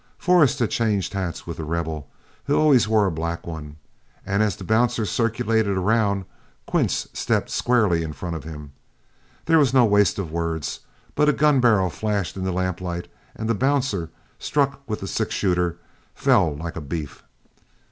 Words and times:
Forrest 0.17 0.57
had 0.57 0.71
changed 0.71 1.13
hats 1.13 1.45
with 1.45 1.57
The 1.57 1.63
Rebel, 1.63 2.09
who 2.45 2.57
always 2.57 2.87
wore 2.87 3.05
a 3.05 3.11
black 3.11 3.45
one, 3.45 3.75
and 4.25 4.41
as 4.41 4.55
the 4.55 4.63
bouncer 4.63 5.05
circulated 5.05 5.77
around, 5.77 6.25
Quince 6.65 7.07
stepped 7.13 7.51
squarely 7.51 8.01
in 8.01 8.11
front 8.11 8.35
of 8.35 8.43
him. 8.43 8.71
There 9.45 9.59
was 9.59 9.75
no 9.75 9.85
waste 9.85 10.17
of 10.17 10.31
words, 10.31 10.79
but 11.13 11.29
a 11.29 11.33
gun 11.33 11.59
barrel 11.59 11.91
flashed 11.91 12.35
in 12.35 12.43
the 12.45 12.51
lamplight, 12.51 13.09
and 13.35 13.47
the 13.47 13.53
bouncer, 13.53 14.09
struck 14.39 14.81
with 14.89 15.01
the 15.01 15.07
six 15.07 15.35
shooter, 15.35 15.77
fell 16.15 16.55
like 16.55 16.75
a 16.75 16.81
beef. 16.81 17.23